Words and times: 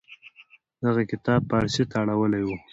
دغه 0.85 1.01
کتاب 1.11 1.41
پارسي 1.51 1.83
ته 1.91 1.95
اړولې 2.01 2.41
و. 2.45 2.49